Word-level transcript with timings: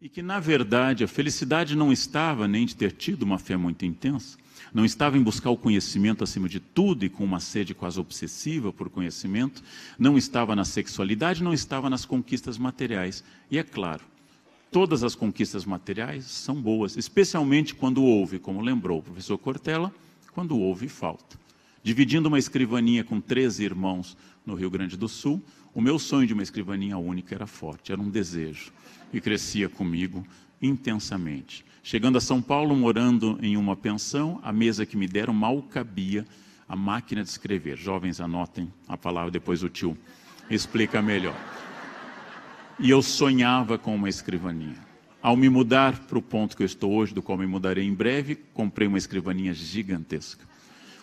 E 0.00 0.08
que, 0.08 0.22
na 0.22 0.38
verdade, 0.38 1.02
a 1.02 1.08
felicidade 1.08 1.74
não 1.74 1.92
estava 1.92 2.46
nem 2.46 2.64
de 2.64 2.76
ter 2.76 2.92
tido 2.92 3.24
uma 3.24 3.36
fé 3.36 3.56
muito 3.56 3.84
intensa, 3.84 4.38
não 4.72 4.84
estava 4.84 5.18
em 5.18 5.22
buscar 5.22 5.50
o 5.50 5.56
conhecimento 5.56 6.22
acima 6.22 6.48
de 6.48 6.60
tudo 6.60 7.04
e 7.04 7.08
com 7.08 7.24
uma 7.24 7.40
sede 7.40 7.74
quase 7.74 7.98
obsessiva 7.98 8.72
por 8.72 8.88
conhecimento, 8.88 9.60
não 9.98 10.16
estava 10.16 10.54
na 10.54 10.64
sexualidade, 10.64 11.42
não 11.42 11.52
estava 11.52 11.90
nas 11.90 12.04
conquistas 12.04 12.56
materiais. 12.56 13.24
E 13.50 13.58
é 13.58 13.64
claro, 13.64 14.04
todas 14.70 15.02
as 15.02 15.16
conquistas 15.16 15.64
materiais 15.64 16.26
são 16.26 16.54
boas, 16.62 16.96
especialmente 16.96 17.74
quando 17.74 18.04
houve, 18.04 18.38
como 18.38 18.60
lembrou 18.60 19.00
o 19.00 19.02
professor 19.02 19.36
Cortella, 19.36 19.92
quando 20.32 20.56
houve 20.56 20.86
falta. 20.86 21.36
Dividindo 21.82 22.28
uma 22.28 22.38
escrivaninha 22.38 23.02
com 23.02 23.20
três 23.20 23.58
irmãos 23.58 24.16
no 24.46 24.54
Rio 24.54 24.70
Grande 24.70 24.96
do 24.96 25.08
Sul, 25.08 25.42
o 25.74 25.80
meu 25.80 25.98
sonho 25.98 26.26
de 26.26 26.34
uma 26.34 26.42
escrivaninha 26.44 26.96
única 26.96 27.34
era 27.34 27.48
forte, 27.48 27.90
era 27.90 28.00
um 28.00 28.08
desejo 28.08 28.72
e 29.12 29.20
crescia 29.20 29.68
comigo 29.68 30.26
intensamente. 30.60 31.64
Chegando 31.82 32.18
a 32.18 32.20
São 32.20 32.42
Paulo, 32.42 32.76
morando 32.76 33.38
em 33.40 33.56
uma 33.56 33.74
pensão, 33.74 34.40
a 34.42 34.52
mesa 34.52 34.84
que 34.84 34.96
me 34.96 35.08
deram 35.08 35.32
mal 35.32 35.62
cabia 35.62 36.26
a 36.68 36.76
máquina 36.76 37.22
de 37.22 37.30
escrever. 37.30 37.78
Jovens, 37.78 38.20
anotem 38.20 38.70
a 38.86 38.96
palavra, 38.96 39.30
depois 39.30 39.62
o 39.62 39.68
tio 39.68 39.96
explica 40.50 41.00
melhor. 41.00 41.36
E 42.78 42.90
eu 42.90 43.02
sonhava 43.02 43.78
com 43.78 43.94
uma 43.94 44.08
escrivaninha. 44.08 44.86
Ao 45.20 45.36
me 45.36 45.48
mudar 45.48 45.98
para 46.00 46.18
o 46.18 46.22
ponto 46.22 46.56
que 46.56 46.62
eu 46.62 46.66
estou 46.66 46.92
hoje, 46.92 47.14
do 47.14 47.22
qual 47.22 47.38
me 47.38 47.46
mudarei 47.46 47.84
em 47.84 47.94
breve, 47.94 48.36
comprei 48.54 48.86
uma 48.86 48.98
escrivaninha 48.98 49.52
gigantesca, 49.52 50.44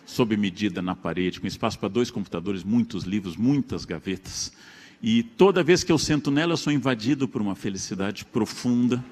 sob 0.06 0.36
medida 0.36 0.80
na 0.80 0.94
parede, 0.94 1.40
com 1.40 1.46
espaço 1.46 1.78
para 1.78 1.88
dois 1.88 2.10
computadores, 2.10 2.64
muitos 2.64 3.04
livros, 3.04 3.36
muitas 3.36 3.84
gavetas 3.84 4.52
e 5.02 5.22
toda 5.22 5.62
vez 5.62 5.84
que 5.84 5.92
eu 5.92 5.98
sento 5.98 6.30
nela, 6.30 6.52
eu 6.52 6.56
sou 6.56 6.72
invadido 6.72 7.28
por 7.28 7.42
uma 7.42 7.54
felicidade 7.54 8.24
profunda, 8.24 9.04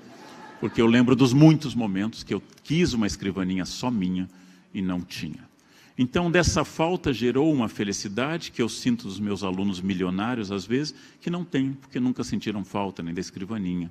porque 0.60 0.80
eu 0.80 0.87
lembro 0.87 1.15
dos 1.15 1.33
muitos 1.33 1.74
momentos 1.74 2.23
que 2.23 2.33
eu 2.33 2.43
quis 2.62 2.93
uma 2.93 3.07
escrivaninha 3.07 3.65
só 3.65 3.90
minha 3.90 4.29
e 4.73 4.80
não 4.80 5.01
tinha. 5.01 5.49
Então, 5.96 6.30
dessa 6.30 6.65
falta 6.65 7.12
gerou 7.12 7.52
uma 7.52 7.68
felicidade 7.68 8.51
que 8.51 8.60
eu 8.60 8.68
sinto 8.68 9.07
dos 9.07 9.21
meus 9.21 9.45
alunos 9.45 9.80
milionários, 9.80 10.51
às 10.51 10.65
vezes, 10.66 10.95
que 11.21 11.30
não 11.30 11.45
têm, 11.45 11.73
porque 11.73 12.01
nunca 12.01 12.24
sentiram 12.24 12.65
falta 12.65 13.02
nem 13.02 13.15
da 13.15 13.21
escrivaninha, 13.21 13.90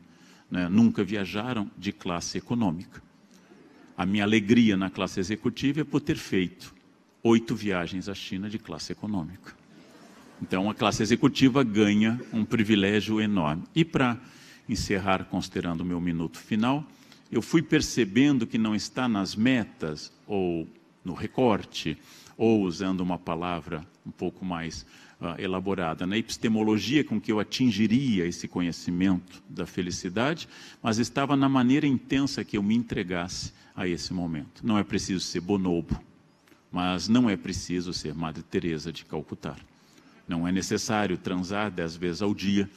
né? 0.52 0.68
nunca 0.68 1.04
viajaram 1.04 1.72
de 1.78 1.94
classe 1.94 2.38
econômica. 2.38 3.02
A 3.96 4.06
minha 4.06 4.24
alegria 4.24 4.76
na 4.76 4.90
classe 4.90 5.20
executiva 5.20 5.82
é 5.82 5.84
por 5.84 6.02
ter 6.02 6.18
feito 6.18 6.74
oito 7.22 7.56
viagens 7.56 8.10
à 8.10 8.14
China 8.14 8.50
de 8.50 8.60
classe 8.60 8.92
econômica. 8.92 9.63
Então, 10.44 10.70
a 10.70 10.76
classe 10.76 11.02
executiva 11.02 11.64
ganha 11.64 12.20
um 12.34 12.44
privilégio 12.44 13.22
enorme. 13.22 13.64
E 13.74 13.86
para 13.86 14.20
encerrar, 14.68 15.24
considerando 15.24 15.82
o 15.82 15.86
meu 15.86 16.02
minuto 16.02 16.38
final, 16.38 16.86
eu 17.32 17.42
fui 17.42 17.62
percebendo 17.62 18.46
que 18.46 18.58
não 18.58 18.76
está 18.76 19.08
nas 19.08 19.38
metas 19.38 20.12
ou 20.28 20.68
no 21.02 21.14
recorte, 21.14 21.98
ou 22.38 22.62
usando 22.64 23.00
uma 23.00 23.18
palavra 23.18 23.88
um 24.06 24.12
pouco 24.12 24.44
mais 24.44 24.86
uh, 25.22 25.42
elaborada, 25.42 26.06
na 26.06 26.18
epistemologia 26.18 27.06
com 27.06 27.22
que 27.22 27.32
eu 27.32 27.40
atingiria 27.40 28.26
esse 28.26 28.46
conhecimento 28.46 29.42
da 29.48 29.66
felicidade, 29.66 30.50
mas 30.82 30.98
estava 30.98 31.38
na 31.38 31.48
maneira 31.48 31.88
intensa 31.88 32.44
que 32.44 32.58
eu 32.58 32.64
me 32.64 32.76
entregasse 32.76 33.54
a 33.74 33.88
esse 33.88 34.14
momento. 34.14 34.62
Não 34.62 34.78
é 34.78 34.84
preciso 34.84 35.22
ser 35.22 35.40
bonobo, 35.40 35.98
mas 36.70 37.08
não 37.08 37.30
é 37.30 37.38
preciso 37.38 37.94
ser 37.94 38.14
Madre 38.14 38.44
Teresa 38.44 38.92
de 38.92 39.06
Calcutá. 39.06 39.56
Não 40.28 40.48
é 40.48 40.52
necessário 40.52 41.18
transar 41.18 41.70
dez 41.70 41.96
vezes 41.96 42.22
ao 42.22 42.34
dia, 42.34 42.70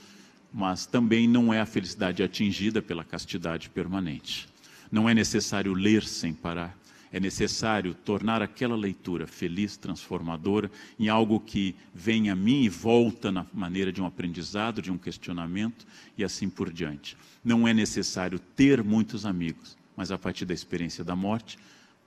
mas 0.52 0.86
também 0.86 1.28
não 1.28 1.52
é 1.52 1.60
a 1.60 1.66
felicidade 1.66 2.22
atingida 2.22 2.80
pela 2.80 3.04
castidade 3.04 3.68
permanente. 3.70 4.48
Não 4.90 5.08
é 5.08 5.14
necessário 5.14 5.72
ler 5.74 6.04
sem 6.04 6.32
parar. 6.32 6.76
É 7.12 7.20
necessário 7.20 7.94
tornar 7.94 8.42
aquela 8.42 8.76
leitura 8.76 9.26
feliz, 9.26 9.76
transformadora, 9.76 10.70
em 10.98 11.08
algo 11.08 11.38
que 11.38 11.74
vem 11.94 12.30
a 12.30 12.36
mim 12.36 12.64
e 12.64 12.68
volta 12.68 13.30
na 13.30 13.46
maneira 13.54 13.92
de 13.92 14.02
um 14.02 14.06
aprendizado, 14.06 14.82
de 14.82 14.90
um 14.90 14.98
questionamento 14.98 15.86
e 16.18 16.24
assim 16.24 16.48
por 16.48 16.72
diante. 16.72 17.16
Não 17.44 17.66
é 17.66 17.72
necessário 17.72 18.38
ter 18.38 18.82
muitos 18.82 19.24
amigos, 19.24 19.78
mas 19.96 20.10
a 20.10 20.18
partir 20.18 20.44
da 20.44 20.52
experiência 20.52 21.04
da 21.04 21.14
morte, 21.14 21.58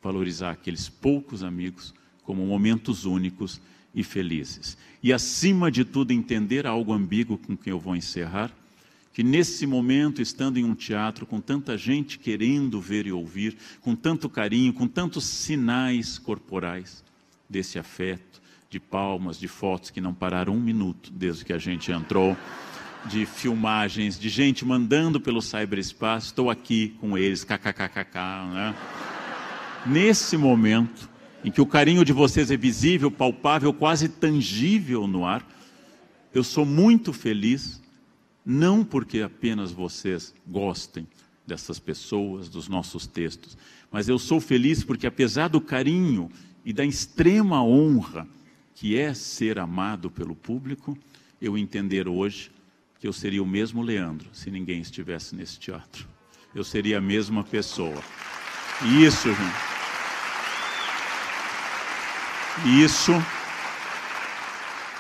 valorizar 0.02 0.52
aqueles 0.52 0.90
poucos 0.90 1.44
amigos 1.44 1.94
como 2.24 2.46
momentos 2.46 3.06
únicos 3.06 3.62
e 3.94 4.04
felizes. 4.04 4.78
E, 5.02 5.14
acima 5.14 5.72
de 5.72 5.84
tudo, 5.84 6.12
entender 6.12 6.68
algo 6.68 6.94
ambíguo 6.94 7.38
com 7.38 7.56
que 7.56 7.72
eu 7.72 7.80
vou 7.80 7.96
encerrar, 7.96 8.52
que 9.14 9.24
nesse 9.24 9.66
momento, 9.66 10.22
estando 10.22 10.58
em 10.58 10.64
um 10.64 10.76
teatro, 10.76 11.26
com 11.26 11.42
tanta 11.42 11.78
gente 11.78 12.20
querendo 12.20 12.80
ver 12.80 13.06
e 13.08 13.12
ouvir, 13.12 13.58
com 13.82 13.96
tanto 13.96 14.30
carinho, 14.30 14.72
com 14.72 14.88
tantos 14.88 15.26
sinais 15.26 16.18
corporais 16.18 17.04
desse 17.50 17.80
afeto, 17.80 18.42
de 18.70 18.80
palmas, 18.80 19.40
de 19.40 19.48
fotos 19.48 19.90
que 19.90 20.00
não 20.00 20.14
pararam 20.14 20.56
um 20.56 20.60
minuto 20.60 21.12
desde 21.12 21.44
que 21.44 21.52
a 21.52 21.58
gente 21.58 21.92
entrou, 21.92 22.38
de 23.06 23.26
filmagens, 23.26 24.20
de 24.20 24.30
gente 24.30 24.64
mandando 24.64 25.20
pelo 25.20 25.42
cyberespaço, 25.42 26.28
estou 26.28 26.50
aqui 26.50 26.96
com 27.00 27.18
eles, 27.18 27.44
kkkk, 27.44 28.16
né? 28.54 28.76
Nesse 29.86 30.38
momento, 30.38 31.10
em 31.44 31.52
que 31.52 31.62
o 31.62 31.66
carinho 31.66 32.04
de 32.04 32.14
vocês 32.14 32.52
é 32.52 32.58
visível, 32.58 33.10
palpável, 33.10 33.74
quase 33.74 34.10
tangível 34.10 35.08
no 35.08 35.26
ar. 35.26 35.46
Eu 36.34 36.44
sou 36.44 36.66
muito 36.66 37.14
feliz, 37.14 37.82
não 38.46 38.84
porque 38.84 39.22
apenas 39.22 39.72
vocês 39.72 40.34
gostem 40.46 41.08
dessas 41.48 41.80
pessoas, 41.80 42.48
dos 42.50 42.68
nossos 42.68 43.08
textos, 43.08 43.58
mas 43.92 44.08
eu 44.08 44.20
sou 44.20 44.40
feliz 44.40 44.84
porque, 44.84 45.08
apesar 45.08 45.48
do 45.48 45.60
carinho 45.60 46.30
e 46.64 46.72
da 46.72 46.86
extrema 46.86 47.64
honra 47.64 48.28
que 48.76 48.98
é 48.98 49.14
ser 49.14 49.58
amado 49.58 50.10
pelo 50.12 50.36
público, 50.36 50.98
eu 51.42 51.58
entender 51.58 52.08
hoje 52.08 52.52
que 53.00 53.08
eu 53.08 53.14
seria 53.14 53.42
o 53.42 53.48
mesmo 53.48 53.82
Leandro 53.82 54.30
se 54.34 54.52
ninguém 54.52 54.82
estivesse 54.82 55.36
nesse 55.36 55.58
teatro. 55.58 56.08
Eu 56.54 56.64
seria 56.64 56.98
a 56.98 57.02
mesma 57.02 57.44
pessoa. 57.44 58.02
Isso, 59.02 59.28
gente. 59.30 59.69
E 62.66 62.84
isso 62.84 63.14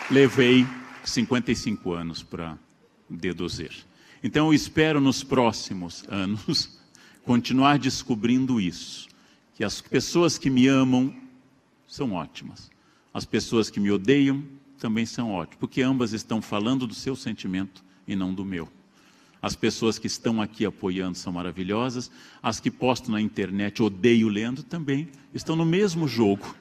levei 0.10 0.66
55 1.04 1.92
anos 1.92 2.24
para 2.24 2.58
deduzir. 3.10 3.72
Então 4.24 4.48
eu 4.48 4.54
espero 4.54 5.02
nos 5.02 5.24
próximos 5.24 6.06
anos 6.08 6.80
continuar 7.26 7.78
descobrindo 7.78 8.62
isso, 8.62 9.10
que 9.56 9.64
as 9.64 9.82
pessoas 9.82 10.38
que 10.38 10.50
me 10.50 10.68
amam 10.68 11.14
são 11.86 12.14
ótimas. 12.14 12.72
As 13.14 13.26
pessoas 13.26 13.70
que 13.70 13.80
me 13.80 13.92
odeiam 13.92 14.42
também 14.78 15.06
são 15.06 15.32
ótimas, 15.32 15.60
porque 15.60 15.82
ambas 15.82 16.14
estão 16.14 16.42
falando 16.42 16.88
do 16.88 16.94
seu 16.94 17.16
sentimento 17.16 17.84
e 18.08 18.16
não 18.16 18.34
do 18.34 18.46
meu. 18.46 18.70
As 19.42 19.56
pessoas 19.56 20.00
que 20.00 20.08
estão 20.08 20.42
aqui 20.42 20.66
apoiando 20.66 21.18
são 21.18 21.34
maravilhosas, 21.34 22.10
as 22.42 22.60
que 22.60 22.72
postam 22.72 23.12
na 23.12 23.22
internet 23.22 23.84
odeio 23.84 24.30
lendo 24.30 24.64
também 24.64 25.10
estão 25.34 25.56
no 25.56 25.66
mesmo 25.66 26.08
jogo 26.08 26.56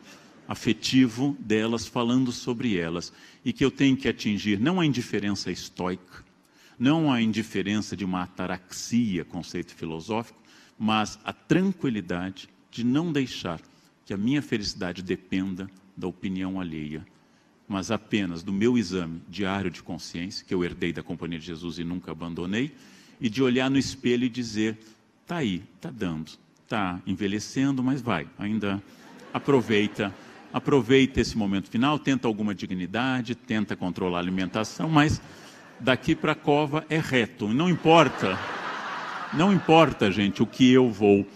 afetivo 0.49 1.37
delas, 1.39 1.87
falando 1.87 2.33
sobre 2.33 2.79
elas, 2.79 3.13
e 3.45 3.53
que 3.53 3.63
eu 3.63 3.71
tenho 3.71 3.97
que 3.97 4.09
atingir 4.09 4.59
não 4.59 4.81
a 4.81 4.87
indiferença 4.87 5.51
estoica, 5.51 6.25
não 6.79 7.13
a 7.13 7.21
indiferença 7.21 7.95
de 7.95 8.05
uma 8.05 8.23
ataraxia, 8.23 9.27
conceito 9.27 9.75
filosófico, 9.75 10.41
mas 10.79 11.19
a 11.23 11.35
tranquilidade 11.35 12.49
de 12.71 12.83
não 12.83 13.13
deixar 13.13 13.61
que 14.07 14.15
a 14.15 14.17
minha 14.17 14.41
felicidade 14.41 15.03
dependa 15.03 15.71
da 15.95 16.07
opinião 16.07 16.59
alheia, 16.59 17.07
mas 17.69 17.91
apenas 17.91 18.43
do 18.43 18.53
meu 18.53 18.79
exame 18.79 19.21
diário 19.29 19.71
de 19.71 19.83
consciência, 19.83 20.47
que 20.47 20.55
eu 20.55 20.65
herdei 20.65 20.95
da 20.95 21.03
Companhia 21.03 21.39
de 21.39 21.45
Jesus 21.45 21.79
e 21.79 21.85
nunca 21.85 22.13
abandonei, 22.13 22.75
e 23.21 23.29
de 23.29 23.43
olhar 23.43 23.69
no 23.69 23.77
espelho 23.77 24.25
e 24.25 24.31
dizer: 24.31 24.79
está 25.23 25.37
aí, 25.37 25.63
está 25.77 25.91
dando, 25.91 26.33
está 26.65 27.03
envelhecendo, 27.07 27.83
mas 27.83 28.01
vai, 28.01 28.27
ainda 28.39 28.83
aproveita 29.35 30.15
aproveita 30.53 31.21
esse 31.21 31.37
momento 31.37 31.69
final, 31.69 31.99
tenta 31.99 32.27
alguma 32.27 32.55
dignidade, 32.55 33.35
tenta 33.35 33.77
controlar 33.77 34.19
a 34.19 34.21
alimentação, 34.21 34.89
mas 34.89 35.21
daqui 35.81 36.15
para 36.15 36.33
a 36.33 36.37
cova 36.37 36.85
é 36.89 36.99
reto. 36.99 37.49
Não 37.49 37.69
importa, 37.69 38.39
não 39.33 39.53
importa, 39.53 40.11
gente, 40.11 40.43
o 40.43 40.47
que 40.47 40.71
eu 40.71 40.91
vou 40.91 41.27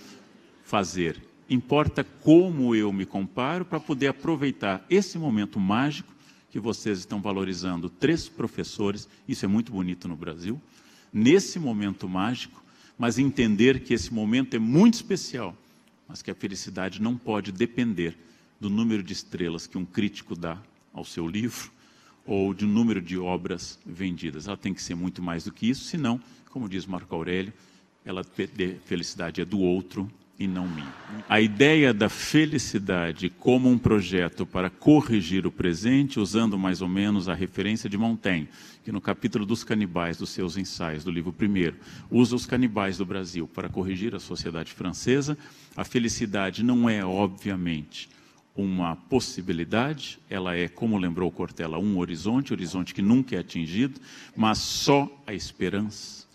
fazer. 0.65 1.23
Importa 1.49 2.03
como 2.03 2.75
eu 2.75 2.93
me 2.93 3.05
comparo 3.05 3.65
para 3.65 3.79
poder 3.79 4.09
aproveitar 4.09 4.85
esse 4.89 5.19
momento 5.19 5.61
mágico 5.61 6.13
que 6.51 6.59
vocês 6.59 6.99
estão 6.99 7.21
valorizando. 7.21 7.91
Três 7.91 8.29
professores, 8.29 9.09
isso 9.29 9.45
é 9.45 9.49
muito 9.49 9.73
bonito 9.73 10.09
no 10.09 10.17
Brasil, 10.17 10.61
nesse 11.13 11.59
momento 11.59 12.09
mágico, 12.09 12.63
mas 12.99 13.19
entender 13.19 13.81
que 13.81 13.93
esse 13.93 14.13
momento 14.13 14.55
é 14.55 14.59
muito 14.59 14.95
especial, 14.95 15.57
mas 16.09 16.23
que 16.23 16.31
a 16.31 16.35
felicidade 16.35 17.03
não 17.03 17.17
pode 17.17 17.53
depender 17.53 18.17
do 18.63 18.71
número 18.71 19.03
de 19.03 19.13
estrelas 19.13 19.67
que 19.67 19.77
um 19.77 19.85
crítico 19.85 20.37
dá 20.37 20.57
ao 20.95 21.05
seu 21.05 21.27
livro 21.27 21.69
ou 22.25 22.55
de 22.55 22.65
um 22.65 22.69
número 22.69 23.03
de 23.03 23.19
obras 23.19 23.77
vendidas. 23.85 24.47
Ela 24.47 24.57
tem 24.57 24.73
que 24.73 24.81
ser 24.81 24.95
muito 24.95 25.21
mais 25.21 25.43
do 25.43 25.53
que 25.53 25.69
isso, 25.69 25.83
senão, 25.83 26.21
como 26.49 26.69
diz 26.69 26.87
Marco 26.87 27.13
Aurélio, 27.13 27.53
ela 28.05 28.23
felicidade 28.85 29.41
é 29.41 29.45
do 29.45 29.59
outro 29.59 30.09
e 30.39 30.47
não 30.47 30.69
minha. 30.69 30.95
A 31.29 31.41
ideia 31.41 31.93
da 31.93 32.09
felicidade 32.09 33.29
como 33.31 33.69
um 33.69 33.77
projeto 33.77 34.47
para 34.47 34.71
corrigir 34.71 35.45
o 35.45 35.51
presente, 35.51 36.21
usando 36.21 36.57
mais 36.57 36.81
ou 36.81 36.89
menos 36.89 37.29
a 37.29 37.35
referência 37.35 37.91
de 37.91 37.99
Montaigne, 37.99 38.49
que 38.85 38.93
no 38.93 39.01
capítulo 39.01 39.45
dos 39.45 39.65
canibais 39.65 40.17
dos 40.17 40.31
seus 40.31 40.57
ensaios, 40.57 41.03
do 41.03 41.11
livro 41.11 41.33
primeiro, 41.33 41.77
usa 42.09 42.37
os 42.37 42.47
canibais 42.47 42.97
do 42.97 43.05
Brasil 43.05 43.49
para 43.49 43.69
corrigir 43.69 44.15
a 44.15 44.21
sociedade 44.21 44.73
francesa. 44.73 45.37
A 45.77 45.83
felicidade 45.83 46.63
não 46.63 46.89
é, 46.89 47.05
obviamente, 47.05 48.09
uma 48.55 48.97
possibilidade, 48.97 50.19
ela 50.29 50.55
é, 50.55 50.69
como 50.69 50.99
lembrou 50.99 51.31
Cortella, 51.31 51.79
um 51.79 51.99
horizonte, 51.99 52.53
horizonte 52.53 52.95
que 52.95 53.01
nunca 53.01 53.35
é 53.35 53.39
atingido, 53.39 54.01
mas 54.37 54.59
só 54.59 55.11
a 55.27 55.33
esperança, 55.33 56.27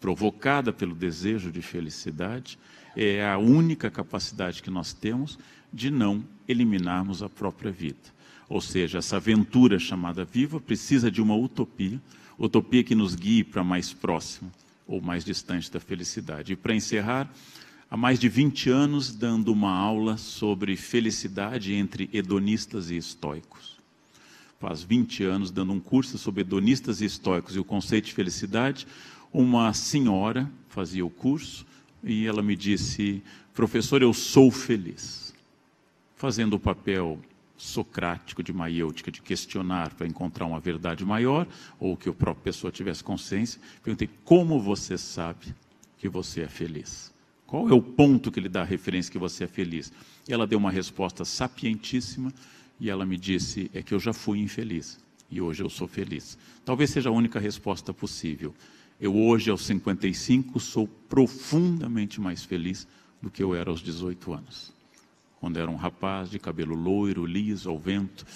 provocada 0.00 0.72
pelo 0.72 0.94
desejo 0.94 1.52
de 1.52 1.60
felicidade, 1.60 2.58
é 2.96 3.26
a 3.26 3.36
única 3.36 3.90
capacidade 3.90 4.62
que 4.62 4.70
nós 4.70 4.92
temos 4.92 5.38
de 5.72 5.90
não 5.90 6.24
eliminarmos 6.46 7.22
a 7.22 7.28
própria 7.28 7.70
vida. 7.70 8.18
Ou 8.48 8.60
seja, 8.60 8.98
essa 8.98 9.16
aventura 9.16 9.78
chamada 9.78 10.24
viva 10.24 10.58
precisa 10.58 11.10
de 11.10 11.20
uma 11.20 11.36
utopia, 11.36 12.00
utopia 12.38 12.82
que 12.82 12.94
nos 12.94 13.14
guie 13.14 13.44
para 13.44 13.62
mais 13.62 13.92
próximo 13.92 14.50
ou 14.86 15.02
mais 15.02 15.22
distante 15.22 15.70
da 15.70 15.78
felicidade. 15.78 16.54
E 16.54 16.56
para 16.56 16.74
encerrar, 16.74 17.30
há 17.90 17.96
mais 17.96 18.18
de 18.18 18.28
20 18.28 18.70
anos 18.70 19.14
dando 19.14 19.52
uma 19.52 19.72
aula 19.72 20.16
sobre 20.16 20.76
felicidade 20.76 21.74
entre 21.74 22.08
hedonistas 22.12 22.90
e 22.90 22.96
estoicos. 22.96 23.78
Faz 24.60 24.82
20 24.82 25.24
anos 25.24 25.50
dando 25.50 25.72
um 25.72 25.80
curso 25.80 26.18
sobre 26.18 26.42
hedonistas 26.42 27.00
e 27.00 27.04
estoicos 27.04 27.54
e 27.56 27.58
o 27.58 27.64
conceito 27.64 28.06
de 28.06 28.14
felicidade. 28.14 28.86
Uma 29.32 29.72
senhora 29.72 30.50
fazia 30.68 31.06
o 31.06 31.10
curso 31.10 31.64
e 32.02 32.26
ela 32.26 32.42
me 32.42 32.56
disse: 32.56 33.22
professor, 33.54 34.02
eu 34.02 34.12
sou 34.12 34.50
feliz. 34.50 35.32
Fazendo 36.16 36.54
o 36.54 36.60
papel 36.60 37.20
socrático 37.56 38.42
de 38.42 38.52
maiêutica, 38.52 39.10
de 39.10 39.22
questionar 39.22 39.94
para 39.94 40.06
encontrar 40.06 40.46
uma 40.46 40.58
verdade 40.58 41.04
maior, 41.04 41.46
ou 41.78 41.96
que 41.96 42.08
a 42.08 42.12
própria 42.12 42.44
pessoa 42.44 42.72
tivesse 42.72 43.04
consciência, 43.04 43.60
perguntei: 43.82 44.10
como 44.24 44.60
você 44.60 44.98
sabe 44.98 45.54
que 45.98 46.08
você 46.08 46.42
é 46.42 46.48
feliz? 46.48 47.12
Qual 47.48 47.66
é 47.66 47.72
o 47.72 47.80
ponto 47.80 48.30
que 48.30 48.40
lhe 48.40 48.48
dá 48.48 48.60
a 48.60 48.64
referência 48.64 49.10
que 49.10 49.18
você 49.18 49.44
é 49.44 49.46
feliz? 49.46 49.90
Ela 50.28 50.46
deu 50.46 50.58
uma 50.58 50.70
resposta 50.70 51.24
sapientíssima 51.24 52.30
e 52.78 52.90
ela 52.90 53.06
me 53.06 53.16
disse: 53.16 53.70
é 53.72 53.82
que 53.82 53.94
eu 53.94 53.98
já 53.98 54.12
fui 54.12 54.38
infeliz 54.38 55.00
e 55.30 55.40
hoje 55.40 55.62
eu 55.62 55.70
sou 55.70 55.88
feliz. 55.88 56.36
Talvez 56.62 56.90
seja 56.90 57.08
a 57.08 57.12
única 57.12 57.40
resposta 57.40 57.90
possível. 57.94 58.54
Eu 59.00 59.16
hoje, 59.16 59.48
aos 59.48 59.64
55, 59.64 60.60
sou 60.60 60.86
profundamente 61.08 62.20
mais 62.20 62.44
feliz 62.44 62.86
do 63.22 63.30
que 63.30 63.42
eu 63.42 63.54
era 63.54 63.70
aos 63.70 63.80
18 63.80 64.30
anos. 64.34 64.70
Quando 65.40 65.56
era 65.58 65.70
um 65.70 65.76
rapaz 65.76 66.28
de 66.28 66.38
cabelo 66.38 66.74
loiro, 66.74 67.24
liso, 67.24 67.70
ao 67.70 67.78
vento, 67.78 68.26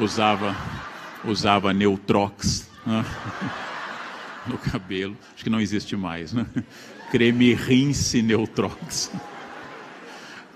usava, 0.00 0.56
usava 1.24 1.72
Neutrox 1.72 2.68
né? 2.84 3.04
no 4.48 4.58
cabelo. 4.58 5.16
Acho 5.32 5.44
que 5.44 5.50
não 5.50 5.60
existe 5.60 5.94
mais, 5.94 6.32
né? 6.32 6.44
Creme 7.10 7.54
rinse 7.54 8.20
Neutrox, 8.22 9.10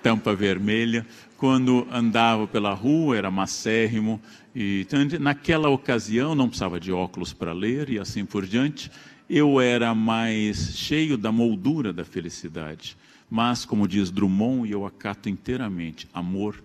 tampa 0.03 0.35
vermelha. 0.35 1.07
Quando 1.37 1.87
andava 1.91 2.47
pela 2.47 2.73
rua, 2.73 3.17
era 3.17 3.31
macérrimo. 3.31 4.21
E 4.55 4.87
naquela 5.19 5.69
ocasião, 5.69 6.35
não 6.35 6.49
precisava 6.49 6.79
de 6.79 6.93
óculos 6.93 7.33
para 7.33 7.53
ler 7.53 7.91
e 7.91 7.99
assim 7.99 8.25
por 8.25 8.47
diante. 8.47 8.91
Eu 9.29 9.61
era 9.61 9.95
mais 9.95 10.77
cheio 10.77 11.17
da 11.17 11.33
moldura 11.33 11.93
da 11.93 12.05
felicidade. 12.05 12.97
Mas, 13.31 13.65
como 13.65 13.89
diz 13.89 14.11
Drummond, 14.11 14.69
e 14.69 14.73
eu 14.73 14.85
acato 14.85 15.29
inteiramente, 15.29 16.07
amor 16.13 16.63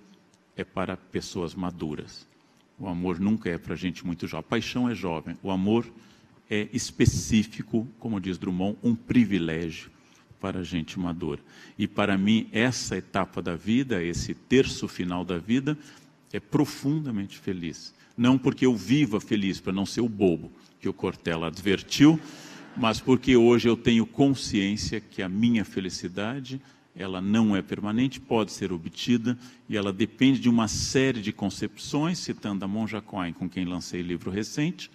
é 0.56 0.63
para 0.63 0.98
pessoas 0.98 1.56
maduras. 1.56 2.28
O 2.78 2.88
amor 2.88 3.19
nunca 3.19 3.50
é 3.50 3.57
para 3.57 3.75
gente 3.75 4.06
muito 4.06 4.28
jovem. 4.28 4.45
A 4.45 4.50
paixão 4.50 4.90
é 4.90 4.94
jovem. 4.94 5.38
O 5.42 5.50
amor 5.50 5.88
é 6.50 6.68
específico, 6.74 7.88
como 8.00 8.20
diz 8.20 8.38
Drummond, 8.38 8.78
um 8.84 8.96
privilégio 8.96 9.92
para 10.40 10.60
a 10.60 10.64
gente 10.64 11.00
madura. 11.00 11.42
E 11.78 11.88
para 11.88 12.18
mim, 12.18 12.48
essa 12.52 12.98
etapa 12.98 13.42
da 13.42 13.56
vida, 13.56 14.04
esse 14.04 14.34
terço 14.34 14.88
final 14.88 15.26
da 15.26 15.38
vida, 15.38 15.78
é 16.32 16.40
profundamente 16.40 17.38
feliz. 17.38 17.94
Não 18.16 18.38
porque 18.38 18.66
eu 18.66 18.76
viva 18.76 19.20
feliz, 19.20 19.60
para 19.60 19.74
não 19.74 19.86
ser 19.86 20.02
o 20.02 20.10
bobo 20.10 20.52
que 20.80 20.90
o 20.90 20.94
Cortella 20.94 21.48
advertiu, 21.48 22.20
mas 22.76 23.00
porque 23.00 23.36
hoje 23.36 23.68
eu 23.68 23.76
tenho 23.76 24.06
consciência 24.06 25.00
que 25.00 25.22
a 25.22 25.30
minha 25.30 25.66
felicidade 25.66 26.62
ela 26.96 27.22
não 27.22 27.56
é 27.56 27.62
permanente, 27.62 28.20
pode 28.20 28.52
ser 28.52 28.74
obtida 28.74 29.38
e 29.70 29.78
ela 29.78 29.94
depende 29.94 30.40
de 30.40 30.50
uma 30.50 30.68
série 30.68 31.22
de 31.22 31.32
concepções, 31.32 32.18
citando 32.18 32.66
a 32.66 32.68
Monja 32.68 33.02
com 33.02 33.48
quem 33.48 33.66
lancei 33.66 34.02
livro 34.02 34.32
recente, 34.32 34.90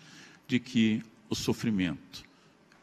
de 0.48 0.58
que 0.58 1.00
o 1.32 1.34
sofrimento 1.34 2.24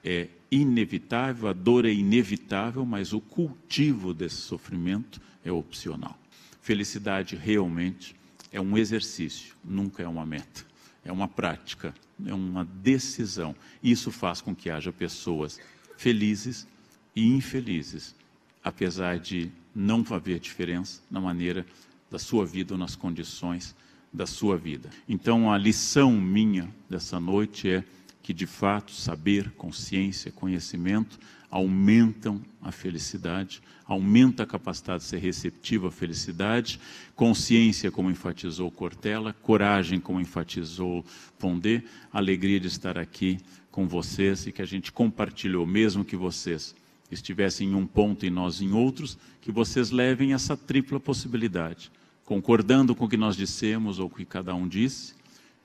é 0.04 0.28
inevitável, 0.52 1.50
a 1.50 1.54
dor 1.54 1.86
é 1.86 1.94
inevitável, 1.94 2.84
mas 2.84 3.14
o 3.14 3.22
cultivo 3.22 4.12
desse 4.12 4.38
sofrimento 4.38 5.22
é 5.46 5.52
opcional. 5.52 6.18
Felicidade 6.60 7.36
realmente 7.36 8.16
é 8.52 8.60
um 8.60 8.76
exercício, 8.76 9.56
nunca 9.64 10.02
é 10.02 10.08
uma 10.08 10.26
meta, 10.26 10.66
é 11.06 11.12
uma 11.12 11.28
prática, 11.28 11.94
é 12.26 12.34
uma 12.34 12.66
decisão. 12.66 13.56
Isso 13.84 14.12
faz 14.12 14.42
com 14.42 14.56
que 14.56 14.72
haja 14.72 14.92
pessoas 14.92 15.60
felizes 15.96 16.68
e 17.16 17.28
infelizes, 17.28 18.16
apesar 18.64 19.20
de 19.20 19.52
não 19.76 20.04
haver 20.10 20.40
diferença 20.40 21.02
na 21.12 21.22
maneira 21.22 21.68
da 22.10 22.18
sua 22.18 22.48
vida 22.48 22.74
ou 22.74 22.80
nas 22.80 22.96
condições 22.96 23.76
da 24.12 24.26
sua 24.26 24.58
vida. 24.58 24.90
Então, 25.08 25.52
a 25.52 25.58
lição 25.58 26.12
minha 26.12 26.68
dessa 26.90 27.20
noite 27.20 27.70
é 27.70 27.84
que 28.22 28.34
de 28.34 28.46
fato 28.46 28.92
saber, 28.92 29.52
consciência, 29.52 30.32
conhecimento 30.32 31.20
aumentam 31.50 32.42
a 32.62 32.72
felicidade, 32.72 33.62
aumenta 33.86 34.44
a 34.44 34.46
capacidade 34.46 35.04
de 35.04 35.10
ser 35.10 35.18
receptivo 35.18 35.88
à 35.88 35.92
felicidade, 35.92 36.80
consciência, 37.16 37.90
como 37.90 38.12
enfatizou 38.12 38.70
Cortella, 38.70 39.34
coragem, 39.42 40.00
como 40.00 40.22
enfatizou 40.22 41.04
Pondé, 41.40 41.84
alegria 42.14 42.60
de 42.60 42.68
estar 42.68 43.00
aqui 43.00 43.40
com 43.72 43.88
vocês 43.88 44.46
e 44.46 44.52
que 44.52 44.62
a 44.62 44.66
gente 44.66 44.92
compartilhou, 44.92 45.66
mesmo 45.66 46.06
que 46.06 46.16
vocês 46.16 46.76
estivessem 47.12 47.70
em 47.70 47.76
um 47.76 47.88
ponto 47.88 48.26
e 48.26 48.30
nós 48.30 48.62
em 48.62 48.72
outros, 48.72 49.18
que 49.42 49.52
vocês 49.52 49.90
levem 49.90 50.34
essa 50.34 50.56
tripla 50.56 51.00
possibilidade, 51.00 51.92
concordando 52.24 52.94
com 52.94 53.06
o 53.06 53.10
que 53.10 53.18
nós 53.18 53.36
dissemos 53.36 53.98
ou 53.98 54.06
o 54.06 54.10
que 54.10 54.26
cada 54.26 54.54
um 54.54 54.68
disse, 54.68 55.16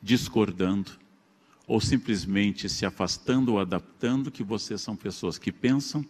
discordando 0.02 0.92
ou 1.66 1.80
simplesmente 1.80 2.68
se 2.68 2.84
afastando 2.84 3.52
ou 3.52 3.60
adaptando, 3.60 4.30
que 4.30 4.42
vocês 4.42 4.80
são 4.80 4.94
pessoas 4.94 5.38
que 5.38 5.50
pensam, 5.50 6.04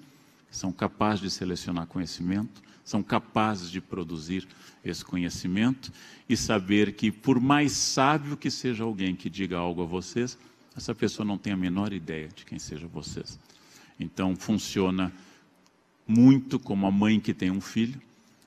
são 0.50 0.72
capazes 0.72 1.20
de 1.20 1.30
selecionar 1.30 1.86
conhecimento, 1.86 2.62
são 2.84 3.02
capazes 3.02 3.70
de 3.70 3.80
produzir 3.80 4.46
esse 4.84 5.04
conhecimento 5.04 5.92
e 6.28 6.36
saber 6.36 6.94
que, 6.94 7.10
por 7.10 7.40
mais 7.40 7.72
sábio 7.72 8.36
que 8.36 8.50
seja 8.50 8.84
alguém 8.84 9.16
que 9.16 9.30
diga 9.30 9.56
algo 9.56 9.82
a 9.82 9.86
vocês, 9.86 10.36
essa 10.76 10.94
pessoa 10.94 11.24
não 11.24 11.38
tem 11.38 11.52
a 11.52 11.56
menor 11.56 11.92
ideia 11.92 12.28
de 12.28 12.44
quem 12.44 12.58
seja 12.58 12.86
vocês. 12.86 13.38
Então, 13.98 14.36
funciona 14.36 15.12
muito 16.06 16.58
como 16.58 16.86
a 16.86 16.90
mãe 16.90 17.18
que 17.18 17.32
tem 17.32 17.50
um 17.50 17.60
filho 17.60 18.00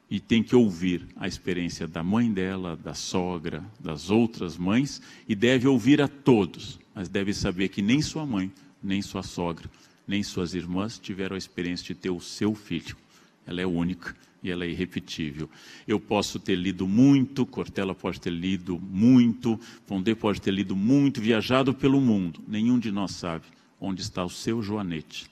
e 0.09 0.19
tem 0.19 0.43
que 0.43 0.55
ouvir 0.55 1.05
a 1.15 1.27
experiência 1.27 1.87
da 1.87 2.03
mãe 2.03 2.31
dela, 2.31 2.77
da 2.77 2.93
sogra, 2.93 3.63
das 3.79 4.09
outras 4.09 4.57
mães 4.57 5.01
e 5.27 5.35
deve 5.35 5.67
ouvir 5.67 6.01
a 6.01 6.07
todos 6.07 6.79
mas 6.97 7.07
deve 7.07 7.31
saber 7.31 7.67
que 7.67 7.79
nem 7.79 8.01
sua 8.01 8.25
mãe, 8.25 8.51
nem 8.81 9.03
sua 9.03 9.21
sogra, 9.21 9.69
nem 10.07 10.23
suas 10.23 10.55
irmãs 10.55 10.97
tiveram 10.97 11.35
a 11.35 11.37
experiência 11.37 11.85
de 11.85 11.93
ter 11.93 12.09
o 12.09 12.19
seu 12.19 12.55
filho. 12.55 12.97
Ela 13.45 13.61
é 13.61 13.67
única 13.67 14.15
e 14.41 14.49
ela 14.49 14.65
é 14.65 14.69
irrepetível. 14.71 15.47
Eu 15.87 15.99
posso 15.99 16.39
ter 16.39 16.55
lido 16.55 16.87
muito, 16.87 17.45
Cortella 17.45 17.93
pode 17.93 18.19
ter 18.19 18.31
lido 18.31 18.79
muito, 18.79 19.59
Pondé 19.85 20.15
pode 20.15 20.41
ter 20.41 20.49
lido 20.49 20.75
muito, 20.75 21.21
viajado 21.21 21.71
pelo 21.71 22.01
mundo. 22.01 22.41
Nenhum 22.47 22.79
de 22.79 22.91
nós 22.91 23.11
sabe 23.11 23.45
onde 23.79 24.01
está 24.01 24.25
o 24.25 24.29
seu 24.29 24.63
joanete, 24.63 25.29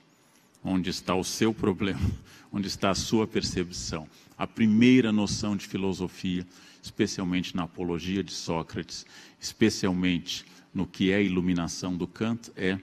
onde 0.63 0.91
está 0.91 1.15
o 1.15 1.23
seu 1.23 1.51
problema, 1.51 2.11
onde 2.53 2.67
está 2.67 2.91
a 2.91 2.95
sua 2.95 3.25
percepção. 3.25 4.07
A 4.37 4.45
primeira 4.45 5.11
noção 5.11 5.57
de 5.57 5.65
filosofia, 5.65 6.45
especialmente 6.83 7.55
na 7.55 7.63
apologia 7.63 8.23
de 8.23 8.33
Sócrates, 8.33 9.03
especialmente 9.41 10.45
no 10.75 10.85
que 10.85 11.09
é 11.09 11.23
iluminação 11.23 11.95
do 11.95 12.05
Kant 12.05 12.51
é 12.57 12.77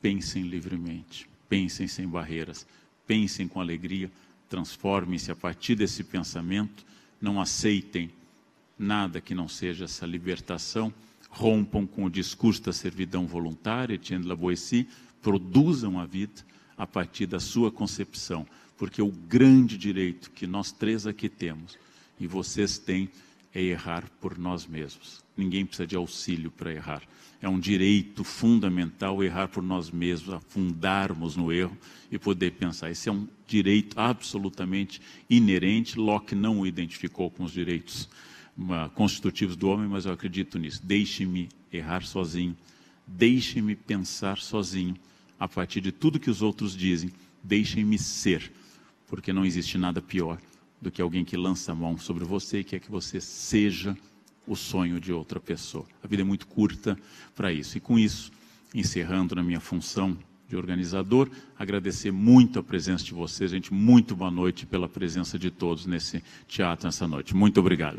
pensem 0.00 0.44
livremente, 0.44 1.28
pensem 1.50 1.86
sem 1.86 2.08
barreiras, 2.08 2.66
pensem 3.06 3.46
com 3.46 3.60
alegria, 3.60 4.10
transformem-se 4.48 5.30
a 5.30 5.36
partir 5.36 5.74
desse 5.74 6.02
pensamento, 6.02 6.86
não 7.20 7.38
aceitem 7.38 8.10
nada 8.78 9.20
que 9.20 9.34
não 9.34 9.48
seja 9.48 9.84
essa 9.84 10.06
libertação, 10.06 10.92
rompam 11.28 11.86
com 11.86 12.04
o 12.04 12.10
discurso 12.10 12.62
da 12.62 12.72
servidão 12.72 13.26
voluntária, 13.26 13.94
Etienne 13.94 14.22
de 14.22 14.28
la 14.28 14.34
Boétie, 14.34 14.88
produzam 15.20 16.00
a 16.00 16.06
vida, 16.06 16.42
a 16.78 16.86
partir 16.86 17.26
da 17.26 17.40
sua 17.40 17.70
concepção, 17.70 18.46
porque 18.78 19.02
o 19.02 19.10
grande 19.10 19.76
direito 19.76 20.30
que 20.30 20.46
nós 20.46 20.72
três 20.72 21.06
aqui 21.06 21.28
temos 21.28 21.78
e 22.18 22.26
vocês 22.26 22.78
têm 22.78 23.10
é 23.56 23.62
errar 23.62 24.04
por 24.20 24.36
nós 24.36 24.66
mesmos. 24.66 25.24
Ninguém 25.34 25.64
precisa 25.64 25.86
de 25.86 25.96
auxílio 25.96 26.50
para 26.50 26.70
errar. 26.70 27.02
É 27.40 27.48
um 27.48 27.58
direito 27.58 28.22
fundamental 28.22 29.24
errar 29.24 29.48
por 29.48 29.62
nós 29.62 29.90
mesmos, 29.90 30.34
afundarmos 30.34 31.36
no 31.36 31.50
erro 31.50 31.74
e 32.12 32.18
poder 32.18 32.52
pensar. 32.52 32.90
Esse 32.90 33.08
é 33.08 33.12
um 33.12 33.26
direito 33.46 33.98
absolutamente 33.98 35.00
inerente. 35.30 35.98
Locke 35.98 36.34
não 36.34 36.60
o 36.60 36.66
identificou 36.66 37.30
com 37.30 37.44
os 37.44 37.52
direitos 37.52 38.10
uh, 38.58 38.90
constitutivos 38.94 39.56
do 39.56 39.70
homem, 39.70 39.88
mas 39.88 40.04
eu 40.04 40.12
acredito 40.12 40.58
nisso. 40.58 40.82
Deixe-me 40.84 41.48
errar 41.72 42.02
sozinho, 42.02 42.54
deixe-me 43.06 43.74
pensar 43.74 44.36
sozinho, 44.36 44.96
a 45.40 45.48
partir 45.48 45.80
de 45.80 45.92
tudo 45.92 46.20
que 46.20 46.30
os 46.30 46.42
outros 46.42 46.76
dizem, 46.76 47.10
deixem-me 47.42 47.98
ser, 47.98 48.52
porque 49.06 49.32
não 49.32 49.46
existe 49.46 49.78
nada 49.78 50.02
pior 50.02 50.38
do 50.80 50.90
que 50.90 51.00
alguém 51.00 51.24
que 51.24 51.36
lança 51.36 51.72
a 51.72 51.74
mão 51.74 51.98
sobre 51.98 52.24
você 52.24 52.60
e 52.60 52.64
quer 52.64 52.80
que 52.80 52.90
você 52.90 53.20
seja 53.20 53.96
o 54.46 54.54
sonho 54.54 55.00
de 55.00 55.12
outra 55.12 55.40
pessoa. 55.40 55.84
A 56.02 56.06
vida 56.06 56.22
é 56.22 56.24
muito 56.24 56.46
curta 56.46 56.96
para 57.34 57.52
isso. 57.52 57.76
E 57.76 57.80
com 57.80 57.98
isso, 57.98 58.30
encerrando 58.74 59.34
na 59.34 59.42
minha 59.42 59.60
função 59.60 60.16
de 60.48 60.56
organizador, 60.56 61.28
agradecer 61.58 62.12
muito 62.12 62.58
a 62.58 62.62
presença 62.62 63.04
de 63.04 63.12
vocês, 63.12 63.50
gente. 63.50 63.74
Muito 63.74 64.14
boa 64.14 64.30
noite 64.30 64.64
pela 64.64 64.88
presença 64.88 65.38
de 65.38 65.50
todos 65.50 65.86
nesse 65.86 66.22
teatro 66.46 66.88
essa 66.88 67.06
noite. 67.08 67.34
Muito 67.34 67.58
obrigado. 67.58 67.98